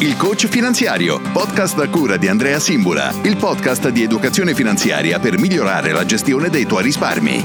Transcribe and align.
Il 0.00 0.16
coach 0.16 0.46
finanziario, 0.46 1.20
podcast 1.32 1.76
a 1.80 1.88
cura 1.88 2.16
di 2.16 2.28
Andrea 2.28 2.60
Simbula, 2.60 3.12
il 3.24 3.36
podcast 3.36 3.88
di 3.88 4.04
educazione 4.04 4.54
finanziaria 4.54 5.18
per 5.18 5.40
migliorare 5.40 5.90
la 5.90 6.04
gestione 6.04 6.50
dei 6.50 6.66
tuoi 6.66 6.84
risparmi. 6.84 7.44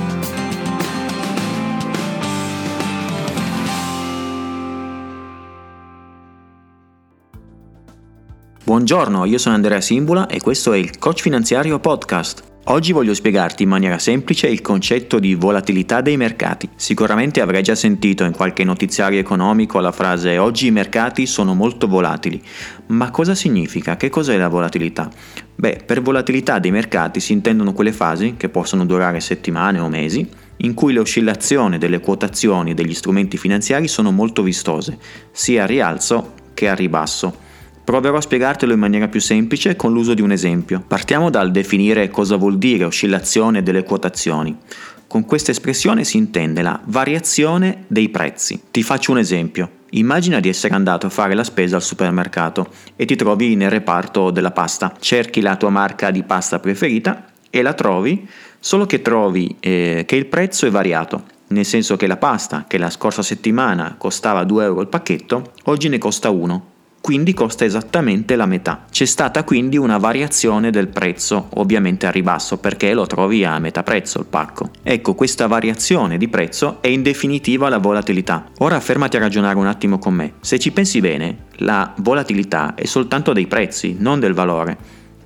Buongiorno, 8.64 9.26
io 9.26 9.40
sono 9.40 9.56
Andrea 9.56 9.82
Simbula 9.82 10.28
e 10.28 10.40
questo 10.40 10.74
è 10.74 10.78
il 10.78 11.00
Coach 11.00 11.22
Finanziario 11.22 11.80
Podcast. 11.80 12.53
Oggi 12.68 12.94
voglio 12.94 13.14
spiegarti 13.14 13.64
in 13.64 13.70
maniera 13.70 14.00
semplice 14.00 14.48
il 14.48 14.62
concetto 14.62 15.20
di 15.20 15.36
volatilità 15.36 16.00
dei 16.00 16.16
mercati. 16.16 16.70
Sicuramente 16.78 17.42
avrai 17.42 17.62
già 17.62 17.76
sentito 17.76 18.24
in 18.24 18.32
qualche 18.32 18.64
notiziario 18.64 19.20
economico 19.20 19.82
la 19.82 19.92
frase 19.92 20.38
oggi 20.38 20.68
i 20.68 20.72
mercati 20.72 21.26
sono 21.26 21.56
molto 21.56 21.88
volatili. 21.90 22.42
Ma 22.88 23.12
cosa 23.12 23.36
significa? 23.36 23.98
Che 23.98 24.10
cos'è 24.10 24.38
la 24.38 24.48
volatilità? 24.48 25.10
Beh, 25.54 25.84
per 25.86 26.02
volatilità 26.02 26.60
dei 26.60 26.72
mercati 26.72 27.20
si 27.20 27.34
intendono 27.34 27.74
quelle 27.74 27.92
fasi, 27.92 28.36
che 28.38 28.48
possono 28.48 28.86
durare 28.86 29.20
settimane 29.20 29.80
o 29.80 29.90
mesi, 29.90 30.26
in 30.58 30.74
cui 30.74 30.94
le 30.94 31.00
oscillazioni 31.00 31.78
delle 31.78 32.00
quotazioni 32.00 32.74
degli 32.74 32.94
strumenti 32.94 33.38
finanziari 33.38 33.90
sono 33.90 34.12
molto 34.12 34.42
vistose, 34.42 34.98
sia 35.32 35.64
a 35.64 35.68
rialzo 35.68 36.32
che 36.54 36.70
a 36.70 36.76
ribasso. 36.76 37.43
Proverò 37.84 38.16
a 38.16 38.22
spiegartelo 38.22 38.72
in 38.72 38.80
maniera 38.80 39.10
più 39.10 39.20
semplice 39.20 39.76
con 39.76 39.92
l'uso 39.92 40.14
di 40.14 40.22
un 40.22 40.32
esempio. 40.32 40.82
Partiamo 40.88 41.30
dal 41.30 41.52
definire 41.52 42.10
cosa 42.10 42.38
vuol 42.38 42.58
dire 42.58 42.86
oscillazione 42.86 43.62
delle 43.62 43.84
quotazioni. 43.84 44.58
Con 45.06 45.26
questa 45.26 45.52
espressione 45.52 46.06
si 46.06 46.16
intende 46.16 46.62
la 46.62 46.80
variazione 46.86 47.84
dei 47.88 48.08
prezzi. 48.08 48.62
Ti 48.72 48.84
faccio 48.84 49.12
un 49.12 49.18
esempio. 49.18 49.70
Immagina 49.92 50.40
di 50.40 50.48
essere 50.48 50.74
andato 50.74 51.08
a 51.08 51.10
fare 51.10 51.36
la 51.36 51.44
spesa 51.44 51.76
al 51.76 51.84
supermercato 51.84 52.68
e 52.96 53.04
ti 53.04 53.18
trovi 53.18 53.56
nel 53.56 53.70
reparto 53.70 54.32
della 54.32 54.52
pasta. 54.52 54.94
Cerchi 54.98 55.42
la 55.42 55.58
tua 55.58 55.70
marca 55.70 56.10
di 56.10 56.24
pasta 56.24 56.60
preferita 56.60 57.26
e 57.50 57.62
la 57.62 57.74
trovi, 57.74 58.28
solo 58.60 58.86
che 58.86 59.02
trovi 59.02 59.58
eh, 59.60 60.06
che 60.08 60.16
il 60.16 60.28
prezzo 60.28 60.66
è 60.66 60.72
variato. 60.72 61.26
Nel 61.48 61.66
senso 61.66 61.98
che 61.98 62.08
la 62.08 62.18
pasta, 62.18 62.64
che 62.66 62.78
la 62.78 62.90
scorsa 62.90 63.22
settimana 63.22 63.96
costava 63.98 64.46
2 64.46 64.64
euro 64.64 64.82
il 64.82 64.88
pacchetto, 64.88 65.52
oggi 65.66 65.90
ne 65.90 65.98
costa 65.98 66.30
1 66.30 66.72
quindi 67.04 67.34
costa 67.34 67.66
esattamente 67.66 68.38
la 68.38 68.46
metà. 68.46 68.86
C'è 68.90 69.04
stata 69.04 69.44
quindi 69.44 69.76
una 69.76 69.98
variazione 69.98 70.72
del 70.72 70.88
prezzo, 70.88 71.50
ovviamente 71.56 72.06
a 72.06 72.12
ribasso 72.12 72.60
perché 72.60 72.94
lo 72.94 73.06
trovi 73.08 73.44
a 73.44 73.60
metà 73.60 73.84
prezzo 73.84 74.20
il 74.20 74.26
pacco. 74.26 74.70
Ecco, 74.82 75.14
questa 75.14 75.48
variazione 75.48 76.18
di 76.18 76.30
prezzo 76.30 76.78
è 76.80 76.88
in 76.88 77.04
definitiva 77.04 77.68
la 77.68 77.80
volatilità. 77.80 78.46
Ora 78.60 78.80
fermati 78.80 79.18
a 79.18 79.20
ragionare 79.20 79.58
un 79.58 79.68
attimo 79.68 80.00
con 80.00 80.14
me. 80.14 80.36
Se 80.40 80.58
ci 80.58 80.72
pensi 80.72 81.02
bene, 81.02 81.48
la 81.58 81.94
volatilità 81.98 82.74
è 82.74 82.86
soltanto 82.86 83.34
dei 83.34 83.48
prezzi, 83.48 83.98
non 84.00 84.22
del 84.22 84.34
valore. 84.34 84.78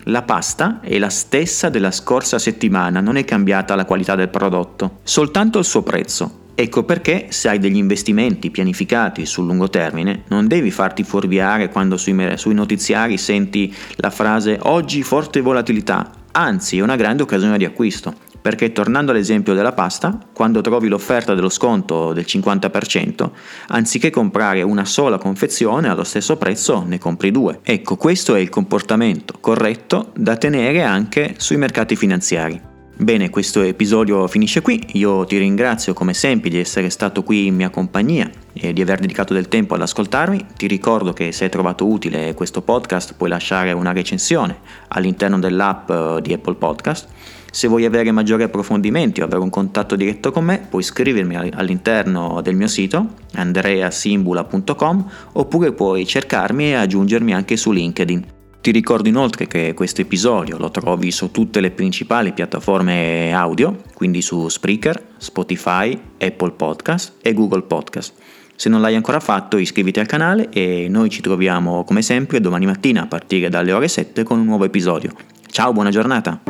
La 0.05 0.23
pasta 0.23 0.79
è 0.81 0.97
la 0.97 1.09
stessa 1.09 1.69
della 1.69 1.91
scorsa 1.91 2.39
settimana, 2.39 3.01
non 3.01 3.17
è 3.17 3.23
cambiata 3.23 3.75
la 3.75 3.85
qualità 3.85 4.15
del 4.15 4.29
prodotto, 4.29 5.01
soltanto 5.03 5.59
il 5.59 5.65
suo 5.65 5.83
prezzo. 5.83 6.45
Ecco 6.59 6.83
perché 6.83 7.27
se 7.29 7.49
hai 7.49 7.59
degli 7.59 7.75
investimenti 7.75 8.49
pianificati 8.49 9.27
sul 9.27 9.45
lungo 9.45 9.69
termine, 9.69 10.23
non 10.29 10.47
devi 10.47 10.71
farti 10.71 11.03
fuorviare 11.03 11.69
quando 11.69 11.97
sui, 11.97 12.15
sui 12.35 12.55
notiziari 12.55 13.19
senti 13.19 13.71
la 13.97 14.09
frase 14.09 14.57
oggi 14.63 15.03
forte 15.03 15.41
volatilità, 15.41 16.09
anzi 16.31 16.79
è 16.79 16.81
una 16.81 16.95
grande 16.95 17.21
occasione 17.21 17.59
di 17.59 17.65
acquisto 17.65 18.11
perché 18.41 18.71
tornando 18.71 19.11
all'esempio 19.11 19.53
della 19.53 19.73
pasta, 19.73 20.17
quando 20.33 20.61
trovi 20.61 20.87
l'offerta 20.87 21.35
dello 21.35 21.49
sconto 21.49 22.13
del 22.13 22.25
50%, 22.25 23.29
anziché 23.67 24.09
comprare 24.09 24.63
una 24.63 24.85
sola 24.85 25.19
confezione 25.19 25.89
allo 25.89 26.05
stesso 26.05 26.37
prezzo, 26.37 26.83
ne 26.87 26.97
compri 26.97 27.29
due. 27.29 27.59
Ecco, 27.61 27.97
questo 27.97 28.33
è 28.33 28.39
il 28.39 28.49
comportamento 28.49 29.35
corretto 29.39 30.11
da 30.15 30.37
tenere 30.37 30.81
anche 30.81 31.35
sui 31.37 31.57
mercati 31.57 31.95
finanziari. 31.95 32.66
Bene, 32.99 33.29
questo 33.29 33.61
episodio 33.61 34.25
finisce 34.25 34.63
qui, 34.63 34.83
io 34.93 35.23
ti 35.23 35.37
ringrazio 35.37 35.93
come 35.93 36.15
sempre 36.15 36.49
di 36.49 36.57
essere 36.57 36.89
stato 36.89 37.21
qui 37.21 37.45
in 37.45 37.53
mia 37.53 37.69
compagnia 37.69 38.27
e 38.53 38.73
di 38.73 38.81
aver 38.81 38.99
dedicato 38.99 39.35
del 39.35 39.47
tempo 39.47 39.75
ad 39.75 39.81
ascoltarmi, 39.81 40.43
ti 40.57 40.65
ricordo 40.65 41.13
che 41.13 41.31
se 41.31 41.43
hai 41.43 41.51
trovato 41.51 41.85
utile 41.85 42.33
questo 42.33 42.63
podcast 42.63 43.13
puoi 43.15 43.29
lasciare 43.29 43.71
una 43.71 43.91
recensione 43.91 44.57
all'interno 44.87 45.37
dell'app 45.37 45.87
eh, 45.91 46.19
di 46.23 46.33
Apple 46.33 46.55
Podcast. 46.55 47.07
Se 47.51 47.67
vuoi 47.67 47.85
avere 47.85 48.11
maggiori 48.11 48.41
approfondimenti 48.41 49.21
o 49.21 49.25
avere 49.25 49.41
un 49.41 49.51
contatto 49.51 49.95
diretto 49.95 50.31
con 50.31 50.45
me, 50.45 50.65
puoi 50.67 50.81
scrivermi 50.81 51.51
all'interno 51.53 52.41
del 52.41 52.55
mio 52.55 52.67
sito 52.67 53.13
andreasimbula.com 53.35 55.11
oppure 55.33 55.71
puoi 55.71 56.03
cercarmi 56.03 56.69
e 56.69 56.73
aggiungermi 56.73 57.31
anche 57.31 57.57
su 57.57 57.71
LinkedIn. 57.71 58.36
Ti 58.67 58.73
ricordo 58.73 59.07
inoltre 59.07 59.47
che 59.47 59.73
questo 59.73 60.01
episodio 60.01 60.57
lo 60.57 60.69
trovi 60.71 61.09
su 61.09 61.31
tutte 61.31 61.61
le 61.61 61.71
principali 61.71 62.33
piattaforme 62.33 63.33
audio, 63.33 63.77
quindi 63.93 64.21
su 64.21 64.49
Spreaker, 64.49 65.01
Spotify, 65.15 65.97
Apple 66.19 66.51
Podcast 66.51 67.13
e 67.21 67.33
Google 67.33 67.61
Podcast. 67.61 68.13
Se 68.57 68.67
non 68.67 68.81
l'hai 68.81 68.95
ancora 68.95 69.21
fatto 69.21 69.55
iscriviti 69.55 70.01
al 70.01 70.05
canale 70.05 70.49
e 70.49 70.87
noi 70.89 71.09
ci 71.09 71.21
troviamo 71.21 71.85
come 71.85 72.01
sempre 72.01 72.41
domani 72.41 72.65
mattina 72.65 73.03
a 73.03 73.07
partire 73.07 73.47
dalle 73.47 73.71
ore 73.71 73.87
7 73.87 74.23
con 74.23 74.37
un 74.39 74.45
nuovo 74.45 74.65
episodio. 74.65 75.13
Ciao, 75.49 75.71
buona 75.71 75.89
giornata! 75.89 76.41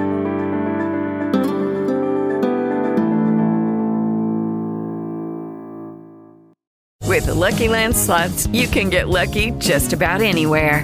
With 7.06 7.26
the 7.26 7.36
Lucky 7.36 7.68
Land 7.68 7.94
slots, 7.94 8.48
you 8.52 8.68
can 8.68 8.90
get 8.90 9.08
lucky 9.08 9.52
just 9.60 9.94
about 9.94 10.22
anywhere. 10.24 10.84